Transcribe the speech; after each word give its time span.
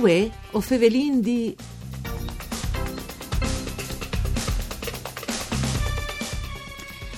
Uè, 0.00 0.30
o 0.52 0.60
fevelin 0.60 1.20
di... 1.20 1.54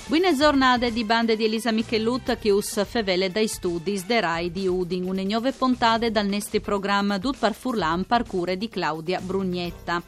Buone 0.06 0.36
giornate 0.36 0.92
di 0.92 1.04
bande 1.04 1.36
di 1.36 1.44
Elisa 1.44 1.70
Michellut 1.70 2.36
che 2.38 2.50
us 2.50 2.84
fevele 2.84 3.30
dai 3.30 3.46
studi 3.46 4.02
de 4.04 4.20
Rai 4.20 4.50
di 4.50 4.66
Udin, 4.66 5.04
une 5.04 5.22
nuove 5.22 5.52
puntate 5.52 6.10
dal 6.10 6.26
nesti 6.26 6.58
programma 6.58 7.18
Dut 7.18 7.36
par 7.38 7.54
Furlan 7.54 8.04
parcure 8.04 8.56
di 8.56 8.68
Claudia 8.68 9.20
Brugnetta. 9.20 10.02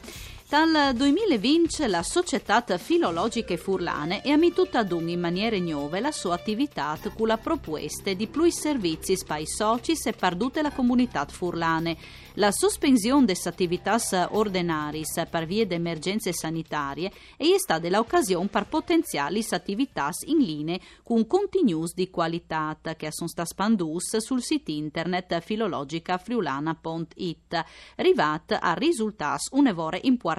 Dal 0.47 0.93
2020 0.93 1.87
la 1.87 2.03
Società 2.03 2.63
Filologiche 2.77 3.57
Furlane 3.57 4.21
è 4.21 4.29
amitutta 4.29 4.77
ad 4.77 4.91
un 4.91 5.09
in 5.09 5.19
maniera 5.19 5.57
nuove 5.57 5.99
la 5.99 6.11
sua 6.11 6.35
attività 6.35 6.95
con 7.15 7.25
la 7.25 7.37
proposta 7.37 8.13
di 8.13 8.27
più 8.27 8.47
servizi 8.51 9.17
spai 9.17 9.47
socis 9.47 10.05
e 10.05 10.11
perdute 10.11 10.61
la 10.61 10.69
comunità 10.69 11.25
furlane. 11.25 11.97
La 12.35 12.51
sospensione 12.51 13.25
delle 13.25 13.39
attività 13.43 13.97
ordinaris 14.29 15.23
per 15.31 15.47
via 15.47 15.65
di 15.65 15.73
emergenze 15.73 16.31
sanitarie 16.31 17.11
è 17.37 17.45
stata 17.57 17.89
l'occasione 17.89 18.47
per 18.47 18.67
potenziali 18.67 19.43
attività 19.49 20.11
in 20.25 20.37
linea 20.37 20.77
con 21.01 21.25
contenuti 21.25 21.93
di 21.95 22.11
qualità 22.11 22.77
che 22.95 23.07
sono 23.09 23.29
stati 23.29 23.49
spandus 23.49 24.17
sul 24.17 24.43
sito 24.43 24.69
internet 24.69 25.39
filologicafriulana.it, 25.39 27.63
arrivat 27.95 28.59
a 28.61 28.73
risultati 28.73 29.47
un'evore 29.51 30.01
importante 30.03 30.33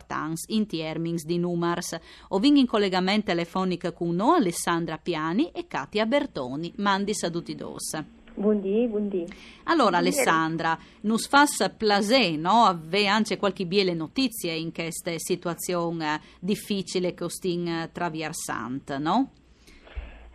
in 0.48 0.66
termini 0.66 1.20
di 1.24 1.38
numers. 1.38 1.98
Ovin 2.28 2.56
in 2.56 2.66
collegamento 2.66 3.26
telefonico 3.26 3.92
con 3.92 4.14
noi 4.14 4.38
Alessandra 4.38 4.98
Piani 4.98 5.50
e 5.52 5.66
Katia 5.66 6.06
Bertoni. 6.06 6.72
Mandi 6.76 7.14
saluti 7.14 7.54
dos. 7.54 7.98
Buondì, 8.34 8.86
buondì. 8.86 9.26
Allora 9.64 9.96
Alessandra, 9.96 10.78
nus 11.02 11.26
fas 11.26 11.72
plasè, 11.74 12.32
no? 12.32 12.64
Ave 12.64 13.06
anche 13.06 13.38
qualche 13.38 13.64
biele 13.64 13.94
notizie 13.94 14.52
in 14.54 14.72
questa 14.72 15.12
situazione 15.16 16.20
difficile 16.38 17.14
che 17.14 17.30
stin 17.30 17.88
traversando, 17.92 18.98
no? 18.98 19.30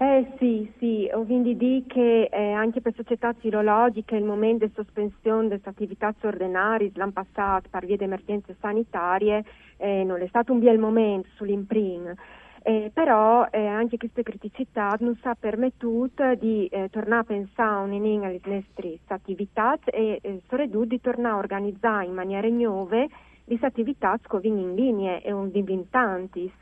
Eh 0.03 0.33
sì, 0.39 0.67
sì, 0.79 1.07
ho 1.13 1.23
quindi 1.25 1.55
di 1.55 1.85
che 1.87 2.23
eh, 2.23 2.51
anche 2.53 2.81
per 2.81 2.91
società 2.95 3.33
filologiche 3.33 4.15
il 4.15 4.23
momento 4.23 4.65
di 4.65 4.71
sospensione 4.73 5.47
delle 5.47 5.61
attività 5.63 6.11
ordinarie 6.23 6.89
l'anno 6.95 7.11
passato 7.11 7.69
per 7.69 7.85
via 7.85 7.97
di 7.97 8.05
emergenze 8.05 8.55
sanitarie 8.59 9.43
eh, 9.77 10.03
non 10.03 10.19
è 10.19 10.27
stato 10.27 10.53
un 10.53 10.59
bel 10.59 10.79
momento 10.79 11.29
sull'imprin. 11.35 12.15
Eh, 12.63 12.89
però 12.91 13.45
eh, 13.51 13.63
anche 13.63 13.97
queste 13.97 14.23
criticità 14.23 14.97
non 15.01 15.15
si 15.21 15.27
è 15.27 15.33
permettuto 15.39 16.33
di 16.33 16.65
eh, 16.65 16.89
tornare 16.89 17.21
a 17.21 17.25
pensare 17.25 17.93
in 17.93 18.23
alle 18.23 18.41
nostre 18.43 18.97
attività 19.05 19.77
e 19.85 20.17
eh, 20.19 20.41
soprattutto 20.47 20.85
di 20.85 20.99
tornare 20.99 21.35
a 21.35 21.37
organizzare 21.37 22.05
in 22.05 22.13
maniera 22.15 22.47
nuove 22.47 23.07
le 23.43 23.57
attività 23.61 24.17
che 24.17 24.47
in 24.47 24.73
linea 24.73 25.21
e 25.21 25.31
un 25.31 25.51
di 25.51 25.61
vintantis 25.61 26.53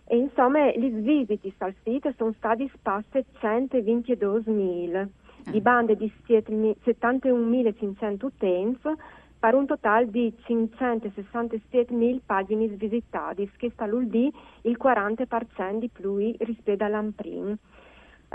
E 0.06 0.16
insomma 0.16 0.66
le 0.66 0.90
visite 0.90 1.52
al 1.58 1.74
sito 1.82 2.12
sono 2.16 2.32
stati 2.36 2.70
spassi 2.74 3.24
122.000 3.40 5.08
di 5.50 5.60
bande 5.60 5.96
di 5.96 6.12
71.500 6.26 8.24
utenti 8.24 8.88
per 9.38 9.54
un 9.54 9.66
totale 9.66 10.10
di 10.10 10.32
567.000 10.46 12.20
pagine 12.24 12.66
visitate, 12.66 13.50
che 13.58 13.70
sta 13.70 13.84
l'ULD 13.84 14.30
il 14.62 14.78
40% 14.82 15.78
di 15.78 15.90
più 15.90 16.16
rispetto 16.38 16.84
all'Amprin. 16.84 17.54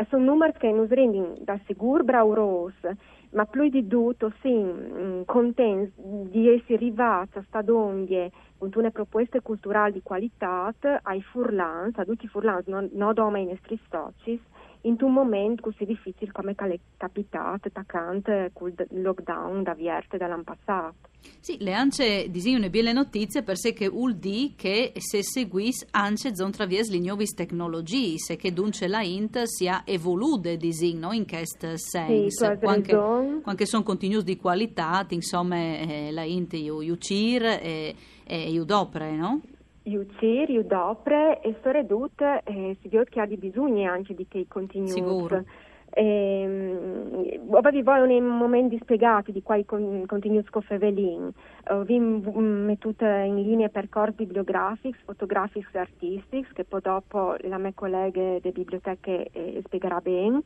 Sono 0.08 0.24
numeri 0.24 0.54
che 0.58 0.72
non 0.72 0.88
rendono 0.88 1.34
da 1.40 1.60
sicuro 1.66 2.04
braurosi, 2.04 2.88
ma 3.32 3.46
più 3.46 3.70
di 3.70 3.88
tutto 3.88 4.32
sì, 4.42 4.52
mm, 4.52 5.22
contenti 5.26 5.94
di 6.30 6.50
essere 6.50 6.76
arrivati 6.76 7.38
a 7.38 7.44
stadonghie 7.48 8.32
con 8.58 8.72
una 8.76 8.90
proposta 8.90 9.40
culturale 9.42 9.94
di 9.94 10.02
qualità 10.02 10.74
ai 11.04 11.22
furlans, 11.22 11.98
a 11.98 12.06
tutti 12.06 12.26
i 12.26 12.28
furlans, 12.28 12.66
non, 12.68 12.90
non 12.94 13.14
ai 13.36 13.46
nostri 13.46 13.80
soci, 13.90 14.42
in 14.82 14.96
un 15.02 15.12
momento 15.12 15.64
così 15.64 15.86
difficile 15.86 16.32
come 16.32 16.54
è 16.56 16.80
capitato 16.98 17.68
attaccante 17.68 18.52
col 18.54 18.74
lockdown 18.90 19.64
da 19.64 19.74
vierte 19.74 20.18
dall'anno 20.18 20.44
passato. 20.44 21.08
Sì, 21.42 21.58
le 21.60 21.74
ance 21.74 22.30
dicono 22.30 22.70
belle 22.70 22.94
notizie 22.94 23.44
per 23.44 23.58
sé 23.58 23.74
che 23.74 23.90
vuol 23.90 24.16
dire 24.16 24.54
che 24.56 24.94
se 24.96 25.22
seguis 25.22 25.88
anche 25.92 26.34
zon 26.34 26.52
travies 26.52 26.90
le 26.90 27.00
nuove 27.00 27.26
tecnologie, 27.26 28.18
se 28.18 28.38
che 28.38 28.54
dunque 28.54 28.88
la 28.88 29.02
int 29.02 29.44
sia 29.44 29.84
evoluta 29.86 30.50
no? 30.94 31.12
in 31.12 31.28
questo 31.28 31.76
senso. 31.76 32.46
Sì, 32.46 32.58
quando, 32.60 33.42
quando 33.42 33.66
sono 33.66 33.84
contenuti 33.84 34.24
di 34.24 34.38
qualità, 34.38 35.06
insomma, 35.10 35.58
eh, 35.58 36.10
la 36.12 36.24
int 36.24 36.54
io, 36.54 36.82
io 36.82 36.98
cir 36.98 37.44
e, 37.44 37.96
e 38.24 38.50
io 38.50 38.64
dopre, 38.64 39.12
no? 39.12 39.42
Iucir, 39.84 40.50
Iudopre 40.50 41.42
e 41.42 41.56
soprattutto 41.62 42.26
eh, 42.44 42.78
si 42.82 42.88
vede 42.88 43.06
che 43.06 43.22
ha 43.22 43.26
di 43.26 43.38
bisogno 43.38 43.90
anche 43.90 44.14
di 44.14 44.28
quei 44.28 44.48
contenuti. 44.48 44.92
Sicuro. 44.92 45.44
Eh, 45.92 47.40
vi 47.72 47.82
vogliono 47.82 48.20
momenti 48.28 48.78
spiegati 48.80 49.32
di 49.32 49.42
quei 49.42 49.66
contenuti 49.66 50.48
scoffevelin. 50.48 51.32
Uh, 51.68 51.84
vi 51.84 52.00
mettuto 52.00 53.06
in 53.06 53.42
linea 53.42 53.70
percorsi 53.70 54.18
bibliografici, 54.18 55.00
fotografici 55.04 55.68
e 55.72 55.80
artistici 55.80 56.54
che 56.54 56.64
poi 56.64 56.82
dopo 56.82 57.36
la 57.42 57.58
mia 57.58 57.72
collega 57.74 58.22
delle 58.22 58.52
biblioteche 58.52 59.30
eh, 59.32 59.62
spiegherà 59.66 60.00
bene 60.00 60.42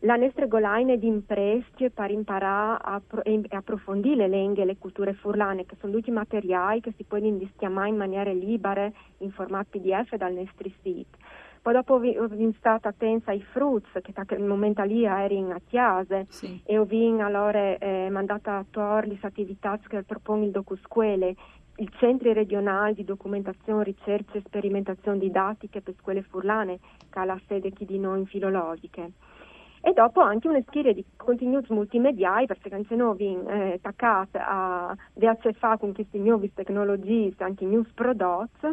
la 0.00 0.16
nostra 0.16 0.46
golaina 0.46 0.94
di 0.96 1.06
imprese 1.06 1.90
per 1.90 2.10
imparare 2.10 2.78
a, 2.82 3.02
e 3.22 3.40
approfondire 3.50 4.28
le 4.28 4.36
lingue 4.36 4.62
e 4.62 4.66
le 4.66 4.76
culture 4.76 5.14
furlane, 5.14 5.64
che 5.64 5.76
sono 5.80 5.92
tutti 5.92 6.10
materiali 6.10 6.80
che 6.80 6.92
si 6.96 7.04
possono 7.04 7.36
distiamare 7.38 7.88
in 7.88 7.96
maniera 7.96 8.30
libera 8.30 8.90
in 9.18 9.30
formato 9.30 9.78
PDF 9.78 10.14
dal 10.16 10.34
nostro 10.34 10.68
sito. 10.82 11.16
Poi 11.62 11.72
dopo 11.72 11.94
ho 11.94 12.52
stato 12.58 12.86
attenta 12.86 13.32
ai 13.32 13.42
frutti, 13.42 13.88
che 14.00 14.12
al 14.14 14.42
momento 14.42 14.82
lì 14.84 15.04
ero 15.04 15.34
in 15.34 15.50
Attiase, 15.50 16.26
sì. 16.28 16.60
e 16.64 16.78
ho 16.78 16.86
allora 17.24 17.76
eh, 17.78 18.08
mandato 18.08 18.50
a 18.50 18.58
attuare 18.58 19.08
le 19.08 19.18
attività 19.20 19.76
che 19.78 20.04
propone 20.04 20.44
il 20.44 20.52
DocuScuole, 20.52 21.34
il 21.78 21.92
centro 21.98 22.32
regionale 22.32 22.94
di 22.94 23.02
documentazione, 23.02 23.82
ricerca 23.82 24.38
e 24.38 24.42
sperimentazione 24.44 25.18
didattiche 25.18 25.80
per 25.80 25.94
scuole 25.98 26.22
furlane, 26.22 26.78
che 27.10 27.18
ha 27.18 27.24
la 27.24 27.40
sede 27.48 27.72
qui 27.72 27.84
di 27.84 27.98
noi 27.98 28.20
in 28.20 28.26
filologiche 28.26 29.10
e 29.86 29.92
dopo 29.92 30.20
anche 30.20 30.48
una 30.48 30.60
serie 30.72 30.92
di 30.92 31.04
contenuti 31.14 31.72
multimediali 31.72 32.46
perché 32.46 32.74
anche 32.74 32.96
noi 32.96 33.38
eh, 33.46 33.74
attaccati 33.74 34.36
a 34.36 34.92
VHFA 35.14 35.76
con 35.76 35.94
queste 35.94 36.18
nuove 36.18 36.50
tecnologie, 36.52 37.32
anche 37.38 37.64
news 37.64 37.88
prodotti 37.94 38.66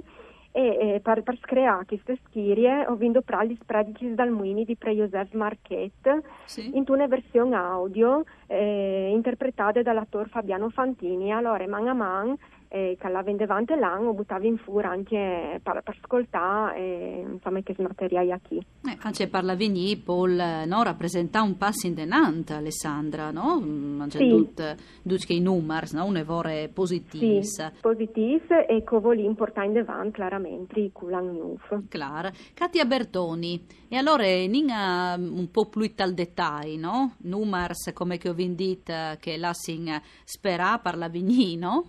e, 0.51 0.95
e 0.95 0.99
per, 1.03 1.21
per 1.21 1.37
creare 1.39 1.85
queste 1.85 2.17
schirie 2.25 2.87
ho 2.87 2.95
vinto 2.95 3.21
per 3.21 3.45
gli 3.45 3.55
spredici 3.61 4.15
dal 4.15 4.31
Muini 4.31 4.65
di 4.65 4.75
Pre 4.75 4.95
Joseph 4.95 5.33
Marchet 5.33 6.23
sì. 6.45 6.75
in 6.75 6.83
una 6.87 7.05
versione 7.05 7.55
audio 7.57 8.23
eh, 8.47 9.11
interpretata 9.13 9.83
dall'attore 9.83 10.29
Fabiano 10.29 10.71
Fantini 10.71 11.31
allora 11.31 11.67
man 11.67 11.87
a 11.89 11.93
man 11.93 12.35
e 12.73 12.97
che 12.99 13.07
la 13.07 13.21
vendevante 13.21 13.75
l'anno 13.75 14.15
buttava 14.15 14.47
in 14.47 14.57
fuori 14.57 14.87
anche 14.87 15.59
per, 15.61 15.81
per 15.83 15.95
ascoltare 16.01 16.75
e, 16.75 17.25
insomma 17.33 17.61
che 17.61 17.75
materiale 17.77 18.39
qui. 18.47 18.57
Eh, 18.57 18.97
anche 19.01 19.27
parlavi 19.27 19.71
di 19.71 20.01
Paul 20.03 20.63
no, 20.65 20.81
rappresenta 20.81 21.43
un 21.43 21.55
passo 21.55 21.85
in 21.85 21.93
denant 21.93 22.49
Alessandra, 22.49 23.29
no? 23.29 23.61
Mangia 23.61 24.17
sì. 24.17 24.27
tut, 24.27 24.75
tut 25.03 25.23
che 25.23 25.33
i 25.33 25.39
numeri, 25.39 25.89
no? 25.91 26.05
Un'evore 26.05 26.71
positiv. 26.73 27.41
Sì, 27.41 27.63
positiv 27.79 28.49
e 28.67 28.83
che 28.83 28.97
vuole 28.97 29.21
importare 29.21 29.67
in 29.67 29.73
devant 29.73 30.11
chiaramente 30.11 30.79
i 30.79 30.91
culan 30.91 31.31
news. 31.31 31.85
Clar. 31.89 32.31
Katia 32.55 32.85
Bertoni, 32.85 33.67
e 33.87 33.97
allora 33.97 34.23
ninga 34.23 35.15
un 35.15 35.47
po' 35.51 35.69
più 35.69 35.91
al 35.97 36.15
dettaglio, 36.15 36.79
no? 36.79 37.15
Numers 37.19 37.93
come 37.93 38.17
che 38.17 38.29
ho 38.29 38.33
vendito 38.33 38.93
che 39.19 39.37
lassin 39.37 40.01
spera 40.23 40.79
parlavi 40.79 41.55
no? 41.55 41.83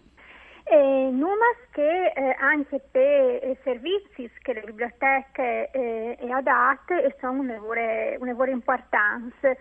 E 0.66 1.10
numas 1.12 1.56
che 1.72 2.06
eh, 2.06 2.36
anche 2.40 2.80
per 2.90 3.00
eh, 3.00 3.56
servizi 3.62 4.30
che 4.40 4.54
le 4.54 4.62
biblioteche 4.62 5.70
eh, 5.70 6.16
ha 6.30 6.78
e 6.88 7.14
sono 7.20 7.40
un'evore, 7.40 8.16
un'evore 8.18 8.50
importanza. 8.50 9.54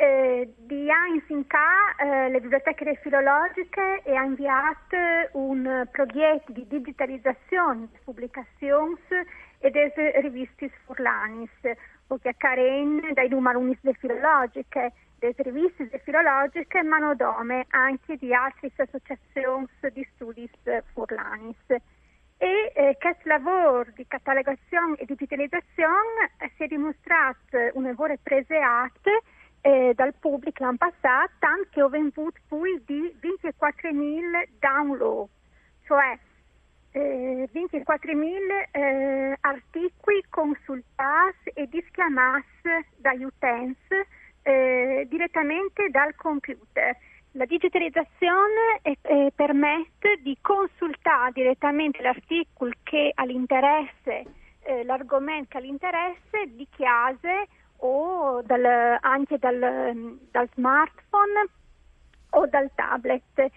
Eh, 0.00 0.52
di 0.58 0.88
anni 0.90 1.22
in 1.28 1.44
ca 1.48 1.94
eh, 1.96 2.28
le 2.28 2.40
biblioteche 2.40 2.94
filologiche 3.02 4.02
hanno 4.04 4.26
inviato 4.26 4.96
un 5.32 5.88
progetto 5.90 6.52
di 6.52 6.64
digitalizzazione 6.68 7.88
di 7.90 7.98
pubblicazioni 8.04 8.94
e 9.58 9.70
delle 9.70 10.20
riviste 10.20 10.70
furlanis, 10.84 11.50
o 12.08 12.18
che 12.18 12.34
Karen 12.36 13.12
dai 13.14 13.28
delle 13.28 13.94
filologiche 13.98 14.92
delle 15.18 15.34
riviste 15.38 16.00
filologiche, 16.04 16.82
ma 16.82 16.98
nodome 16.98 17.66
anche 17.70 18.16
di 18.16 18.32
altre 18.32 18.70
associazioni 18.76 19.66
di 19.92 20.08
studi 20.14 20.48
furlanis. 20.92 21.56
E 22.40 22.72
eh, 22.72 22.96
questo 23.00 23.28
lavoro 23.28 23.90
di 23.94 24.06
catalogazione 24.06 24.94
e 24.96 25.06
digitalizzazione 25.06 26.30
eh, 26.38 26.52
si 26.56 26.62
è 26.62 26.66
dimostrato 26.68 27.58
un 27.72 27.82
lavoro 27.82 28.14
preseato 28.22 29.10
eh, 29.60 29.92
dal 29.96 30.14
pubblico 30.14 30.62
l'anno 30.62 30.76
passato, 30.76 31.32
tanto 31.40 31.68
che 31.70 31.82
ho 31.82 31.88
venduto 31.88 32.38
più 32.46 32.80
di 32.86 33.12
24.000 33.20 34.48
download, 34.60 35.28
cioè 35.84 36.16
eh, 36.92 37.48
24.000 37.52 38.70
eh, 38.70 39.36
articoli 39.40 40.24
consultati 40.28 41.50
e 41.54 41.68
dischiamati 41.68 42.46
dagli 42.96 43.24
utenti 43.24 43.94
eh, 44.42 45.06
direttamente 45.08 45.88
dal 45.90 46.14
computer. 46.14 46.96
La 47.32 47.44
digitalizzazione 47.44 48.80
eh, 48.82 49.30
permette 49.34 50.18
di 50.22 50.36
consultare 50.40 51.32
direttamente 51.32 52.02
l'articolo 52.02 52.72
che 52.82 53.12
all'interesse, 53.14 54.24
eh, 54.62 54.84
l'argomento 54.84 55.48
che 55.50 55.58
all'interesse 55.58 56.46
di 56.54 56.66
chiase 56.74 57.46
o 57.80 58.42
dal, 58.42 58.98
anche 59.00 59.38
dal, 59.38 60.18
dal, 60.30 60.48
smartphone 60.54 61.48
o 62.38 62.46
dal 62.46 62.70
tablet, 62.74 63.50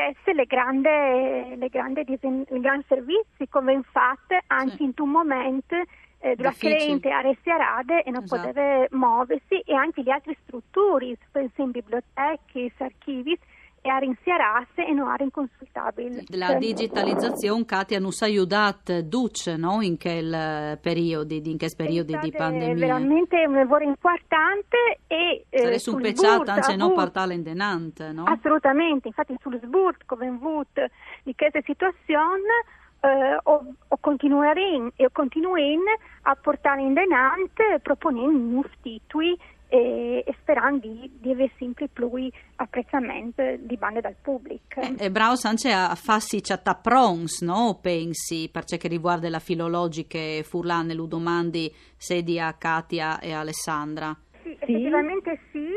è 0.00 0.32
le 0.32 0.44
grandi, 0.46 1.56
le 1.56 1.68
grandi, 1.68 2.04
le 2.06 2.60
grandi 2.60 2.84
servizi 2.88 3.48
come 3.48 3.72
infatti 3.72 4.38
anche 4.46 4.76
sì. 4.76 4.82
in 4.84 4.92
un 4.98 5.10
momento 5.10 5.76
eh, 6.20 6.34
la 6.38 6.52
cliente 6.52 7.10
a 7.10 7.20
restiarade 7.20 8.02
e 8.02 8.10
non 8.10 8.24
esatto. 8.24 8.42
poteva 8.42 8.86
muoversi 8.90 9.60
e 9.60 9.74
anche 9.74 10.02
le 10.02 10.12
altre 10.12 10.36
strutture, 10.42 11.16
per 11.30 11.44
esempio 11.44 11.82
biblioteche, 11.82 12.72
archivi, 12.78 13.38
e 13.82 13.88
a 13.88 13.98
rinsiarasse 13.98 14.86
e 14.86 14.92
non 14.92 15.08
a 15.08 15.16
inconsultabili. 15.18 16.26
La 16.30 16.54
digitalizzazione, 16.54 17.64
Katia, 17.64 17.98
non 17.98 18.10
ha 18.18 18.24
aiutato 18.24 19.02
Duce 19.02 19.56
no? 19.56 19.80
in 19.80 19.98
quel 19.98 20.78
periodo, 20.80 21.34
in 21.34 21.56
che 21.56 21.70
periodi 21.76 22.18
di 22.18 22.30
pandemia? 22.30 22.72
È 22.72 22.74
veramente 22.74 23.44
un 23.46 23.54
lavoro 23.54 23.84
importante 23.84 25.00
e... 25.06 25.46
Sarebbe 25.48 25.74
eh, 25.74 25.78
sul 25.78 26.00
pecciato 26.00 26.50
anche 26.50 26.76
non 26.76 26.94
partare 26.94 27.34
in 27.34 27.42
denante, 27.42 28.12
no? 28.12 28.24
Assolutamente, 28.24 29.08
infatti 29.08 29.34
sul 29.40 29.58
SBURT, 29.62 30.04
come 30.04 30.26
in 30.26 30.38
VUT, 30.38 30.84
di 31.22 31.34
questa 31.34 31.60
situazione 31.64 32.64
eh, 33.00 33.38
o, 33.42 33.64
o 33.88 33.96
continueremo 33.98 34.90
e 34.96 35.08
continueremo 35.10 35.90
a 36.22 36.36
portare 36.36 36.82
in 36.82 36.92
denante 36.92 37.80
proponendo 37.82 38.38
nuovi 38.38 38.68
titoli 38.82 39.38
e, 39.70 40.24
e 40.26 40.36
sperando 40.40 40.88
di, 40.88 41.10
di, 41.20 41.30
avere 41.30 41.52
sempre 41.56 41.88
più 41.88 42.10
apprezzamento 42.56 43.42
di 43.60 43.76
bande 43.76 44.00
dal 44.00 44.16
pubblico. 44.20 44.80
Eh, 44.80 44.96
e 44.98 45.10
bravo 45.10 45.38
anche 45.44 45.70
a 45.70 45.94
farsi 45.94 46.40
chatta 46.40 46.74
prons, 46.74 47.40
no? 47.42 47.78
Pensi, 47.80 48.50
per 48.52 48.64
ciò 48.64 48.76
che 48.76 48.88
riguarda 48.88 49.30
la 49.30 49.38
filologica 49.38 50.18
furlane, 50.42 50.92
lo 50.92 51.06
domandi 51.06 51.72
sedi 51.96 52.40
a 52.40 52.52
Katia 52.54 53.20
e 53.20 53.32
Alessandra. 53.32 54.14
Sì, 54.42 54.56
effettivamente 54.58 55.40
sì 55.52 55.68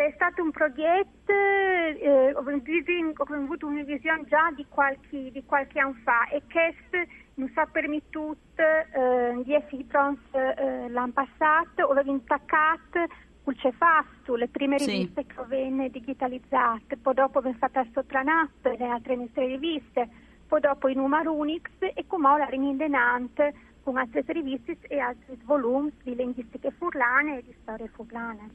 è 0.00 0.12
stato 0.14 0.42
un 0.42 0.50
progetto, 0.50 1.32
eh, 1.32 2.32
ho, 2.34 2.38
avuto 2.38 3.66
una 3.66 3.82
visione 3.82 4.24
già 4.26 4.50
di 4.54 4.64
qualche, 4.68 5.30
di 5.30 5.44
qualche 5.44 5.78
anno 5.78 5.96
fa 6.02 6.28
e 6.28 6.42
questo 6.50 7.12
mi 7.34 7.50
ha 7.54 7.66
permesso 7.66 8.36
eh, 8.56 9.42
di 9.44 9.54
essere 9.54 9.84
pronti 9.84 10.22
eh, 10.32 10.88
l'anno 10.88 11.12
passato, 11.12 11.84
ho 11.84 12.00
intaccato 12.00 13.06
il 13.50 13.58
cefasto, 13.58 14.34
le 14.36 14.48
prime 14.48 14.76
riviste 14.76 15.24
sì. 15.26 15.34
che 15.34 15.44
venne 15.46 15.90
digitalizzate, 15.90 16.96
poi 16.96 17.14
dopo 17.14 17.38
abbiamo 17.38 17.56
fatto 17.58 17.80
il 17.80 17.90
Sotranat, 17.92 18.76
le 18.78 18.86
altre 18.86 19.16
nostre 19.16 19.46
riviste, 19.46 20.08
poi 20.46 20.60
dopo 20.60 20.88
i 20.88 20.94
numeri 20.94 21.26
Unix 21.26 21.62
e 21.80 22.04
come 22.06 22.28
ora 22.28 22.44
rindenante 22.44 23.54
con 23.82 23.96
altre 23.96 24.22
riviste 24.26 24.78
e 24.82 24.98
altri 24.98 25.36
volumi 25.44 25.92
di 26.02 26.14
linguistiche 26.14 26.70
furlane 26.70 27.38
e 27.38 27.42
di 27.42 27.54
storie 27.62 27.88
furlane. 27.88 28.50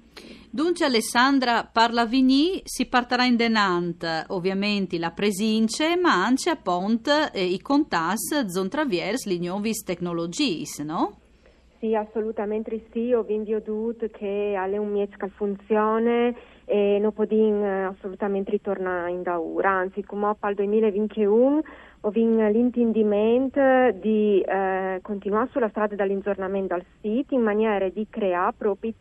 Dunque 0.49 0.85
Alessandra 0.85 1.65
parla 1.65 2.05
Vigny, 2.05 2.61
si 2.63 2.87
partirà 2.87 3.25
in 3.25 3.35
denant 3.35 4.25
ovviamente 4.27 4.97
la 4.97 5.11
presince 5.11 5.97
ma 5.97 6.23
anche 6.23 6.49
a 6.49 6.55
Pont 6.55 7.31
eh, 7.33 7.43
i 7.43 7.61
contas 7.61 8.45
zon 8.47 8.69
traviers 8.69 9.25
li 9.25 9.39
nuovis 9.39 9.83
tecnologies, 9.83 10.79
no? 10.79 11.17
Sì, 11.79 11.93
assolutamente 11.93 12.81
sì, 12.91 13.13
ho 13.13 13.21
vinto 13.21 13.61
che 14.11 14.55
alle 14.57 14.79
un 14.79 14.91
mese 14.91 15.15
che 15.15 15.29
funziona 15.29 16.33
e 16.65 16.97
non 16.99 17.13
possiamo 17.13 17.87
assolutamente 17.89 18.49
ritornare 18.49 19.11
in 19.11 19.21
daura, 19.21 19.69
anzi 19.69 20.03
come 20.03 20.35
al 20.39 20.55
2021 20.55 21.61
ho 22.01 22.11
l'intendimento 22.11 23.61
di 23.99 24.41
eh, 24.41 24.99
continuare 25.03 25.49
sulla 25.51 25.69
strada 25.69 25.95
dell'ingiornamento 25.95 26.73
al 26.73 26.85
sito 27.01 27.35
in 27.35 27.41
maniera 27.41 27.89
di 27.89 28.07
creare 28.09 28.53
proprio 28.57 28.93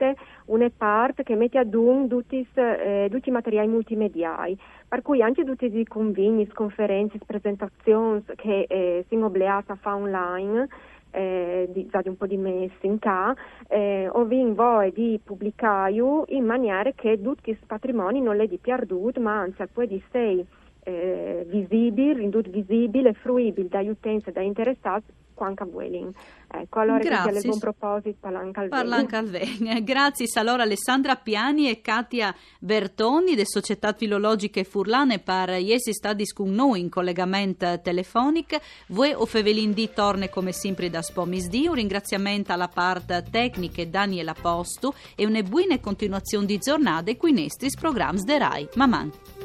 una 0.47 0.71
parte 0.77 1.23
che 1.23 1.35
mette 1.35 1.59
ad 1.59 1.73
un 1.73 2.09
tutti, 2.09 2.47
eh, 2.55 3.09
tutti 3.11 3.31
i 3.31 3.33
materiali 3.33 3.69
multimediali, 3.69 4.59
per 4.87 5.01
cui 5.01 5.23
anche 5.23 5.45
tutti 5.45 5.65
i 5.67 5.87
convegni, 5.87 6.47
conferenze, 6.49 7.19
presentazioni 7.25 8.23
che 8.37 8.67
eh, 8.69 9.05
si 9.09 9.17
obbligati 9.17 9.71
a 9.71 9.77
fare 9.77 9.97
online 9.97 10.69
eh, 11.17 11.69
di, 11.71 11.87
già 11.87 12.03
di 12.03 12.09
un 12.09 12.17
po' 12.17 12.27
di 12.27 12.37
mesi 12.37 12.75
in 12.83 12.99
ca, 12.99 13.35
eh, 13.69 14.07
ho 14.13 14.25
vinto 14.25 14.91
di 14.93 15.19
pubblicare 15.23 15.93
in 16.29 16.45
maniera 16.45 16.91
che 16.93 17.21
tutti 17.21 17.43
questi 17.43 17.65
patrimoni 17.67 18.21
non 18.21 18.37
li 18.37 18.47
di 18.47 18.59
perduti, 18.59 19.19
ma 19.19 19.41
anzi 19.41 19.65
poi 19.73 19.87
di 19.87 20.03
sei 20.11 20.47
eh, 20.85 21.47
visibile, 21.49 22.15
ridotto 22.15 22.51
visibile 22.51 23.11
e 23.11 23.15
fruibile 23.15 23.69
dagli 23.69 23.89
utenti 23.89 24.29
e 24.29 24.33
dagli 24.33 24.47
interessati 24.47 25.13
quanto 25.37 25.63
a 25.63 25.67
Vueling. 25.67 26.13
Ecco, 26.49 26.81
allora 26.81 26.99
Grazie. 26.99 27.41
che 27.41 27.47
buon 27.49 27.59
proposito 27.59 28.17
parlanca 28.21 28.61
al 28.63 28.69
Parlanca 28.69 29.19
al 29.19 29.83
Grazie 29.83 30.27
allora 30.35 30.63
Alessandra 30.63 31.17
Piani 31.17 31.69
e 31.69 31.81
Katia 31.81 32.35
Bertoni 32.59 33.35
de 33.35 33.45
Società 33.45 33.93
Filologiche 33.93 34.65
Furlane 34.65 35.19
per 35.19 35.51
iesi 35.61 35.93
stadis 35.93 36.33
con 36.33 36.51
noi 36.51 36.81
in 36.81 36.89
collegamento 36.89 37.81
telefonico. 37.81 38.57
Voi 38.89 39.13
o 39.13 39.27
Fevelin 39.27 39.73
di 39.73 39.91
torne 39.93 40.31
come 40.31 40.53
sempre 40.53 40.89
da 40.89 41.03
Spomis 41.03 41.49
di. 41.49 41.67
Un 41.67 41.75
ringraziamento 41.75 42.53
alla 42.53 42.69
parte 42.69 43.25
tecnica 43.31 43.85
Daniela 43.85 44.35
Postu 44.35 44.93
e 45.15 45.27
una 45.27 45.43
buona 45.43 45.79
continuazione 45.81 46.47
di 46.47 46.59
giornate 46.59 47.17
qui 47.17 47.33
nestris 47.33 47.77
programmi 47.77 48.23
de 48.23 48.39
RAI. 48.39 48.69
Maman. 48.75 49.36